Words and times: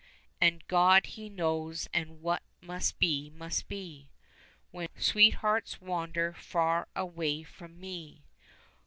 And 0.41 0.65
God 0.67 1.05
he 1.05 1.29
knows, 1.29 1.87
and 1.93 2.23
what 2.23 2.41
must 2.59 2.97
be, 2.97 3.29
must 3.29 3.67
be, 3.67 4.09
When 4.71 4.89
sweethearts 4.97 5.79
wander 5.79 6.33
far 6.33 6.87
away 6.95 7.43
from 7.43 7.79
me. 7.79 8.23